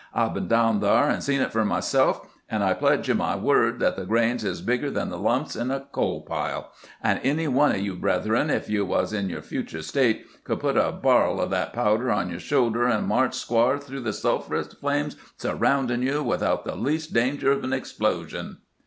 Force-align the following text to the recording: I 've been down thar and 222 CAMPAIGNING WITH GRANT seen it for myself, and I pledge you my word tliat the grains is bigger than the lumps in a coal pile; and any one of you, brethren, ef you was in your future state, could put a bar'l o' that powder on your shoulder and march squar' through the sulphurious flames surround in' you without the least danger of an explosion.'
I 0.15 0.25
've 0.27 0.33
been 0.33 0.47
down 0.47 0.81
thar 0.81 1.09
and 1.11 1.21
222 1.21 1.21
CAMPAIGNING 1.21 1.21
WITH 1.21 1.21
GRANT 1.21 1.23
seen 1.23 1.41
it 1.41 1.51
for 1.51 1.65
myself, 1.65 2.33
and 2.49 2.63
I 2.63 2.73
pledge 2.73 3.07
you 3.07 3.13
my 3.13 3.35
word 3.35 3.77
tliat 3.79 3.95
the 3.95 4.05
grains 4.05 4.43
is 4.43 4.59
bigger 4.63 4.89
than 4.89 5.09
the 5.11 5.19
lumps 5.19 5.55
in 5.55 5.69
a 5.69 5.81
coal 5.91 6.21
pile; 6.21 6.71
and 7.03 7.19
any 7.23 7.47
one 7.47 7.69
of 7.73 7.81
you, 7.81 7.93
brethren, 7.95 8.49
ef 8.49 8.67
you 8.67 8.83
was 8.83 9.13
in 9.13 9.29
your 9.29 9.43
future 9.43 9.83
state, 9.83 10.25
could 10.43 10.59
put 10.59 10.75
a 10.75 10.91
bar'l 10.91 11.39
o' 11.39 11.45
that 11.47 11.71
powder 11.73 12.09
on 12.11 12.31
your 12.31 12.39
shoulder 12.39 12.87
and 12.87 13.07
march 13.07 13.35
squar' 13.35 13.77
through 13.77 14.01
the 14.01 14.09
sulphurious 14.11 14.73
flames 14.73 15.17
surround 15.37 15.91
in' 15.91 16.01
you 16.01 16.23
without 16.23 16.65
the 16.65 16.73
least 16.75 17.13
danger 17.13 17.51
of 17.51 17.63
an 17.63 17.71
explosion.' 17.71 18.57